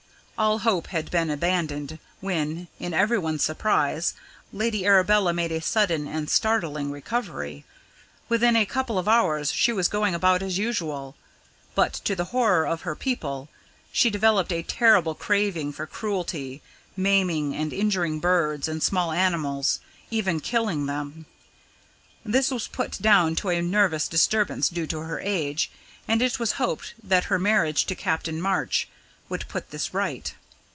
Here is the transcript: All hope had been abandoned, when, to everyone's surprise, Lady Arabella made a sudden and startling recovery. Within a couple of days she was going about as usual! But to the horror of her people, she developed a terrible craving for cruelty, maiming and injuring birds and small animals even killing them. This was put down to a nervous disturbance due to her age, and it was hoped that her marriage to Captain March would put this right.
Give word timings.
All 0.37 0.57
hope 0.57 0.87
had 0.87 1.11
been 1.11 1.29
abandoned, 1.29 1.99
when, 2.19 2.67
to 2.79 2.85
everyone's 2.95 3.43
surprise, 3.43 4.15
Lady 4.51 4.87
Arabella 4.87 5.33
made 5.33 5.51
a 5.51 5.61
sudden 5.61 6.07
and 6.07 6.31
startling 6.31 6.89
recovery. 6.89 7.63
Within 8.27 8.55
a 8.55 8.65
couple 8.65 8.97
of 8.97 9.05
days 9.05 9.51
she 9.51 9.71
was 9.71 9.87
going 9.87 10.15
about 10.15 10.41
as 10.41 10.57
usual! 10.57 11.15
But 11.75 11.93
to 12.05 12.15
the 12.15 12.23
horror 12.33 12.65
of 12.65 12.81
her 12.81 12.95
people, 12.95 13.49
she 13.91 14.09
developed 14.09 14.51
a 14.51 14.63
terrible 14.63 15.13
craving 15.13 15.73
for 15.73 15.85
cruelty, 15.85 16.63
maiming 16.97 17.55
and 17.55 17.71
injuring 17.71 18.19
birds 18.19 18.67
and 18.67 18.81
small 18.81 19.11
animals 19.11 19.79
even 20.09 20.39
killing 20.39 20.87
them. 20.87 21.27
This 22.25 22.49
was 22.49 22.67
put 22.67 22.99
down 22.99 23.35
to 23.35 23.49
a 23.49 23.61
nervous 23.61 24.07
disturbance 24.07 24.69
due 24.69 24.87
to 24.87 25.01
her 25.01 25.19
age, 25.19 25.69
and 26.07 26.19
it 26.19 26.39
was 26.39 26.53
hoped 26.53 26.95
that 27.03 27.25
her 27.25 27.37
marriage 27.37 27.85
to 27.85 27.93
Captain 27.93 28.41
March 28.41 28.87
would 29.29 29.47
put 29.47 29.69
this 29.69 29.93
right. 29.93 30.35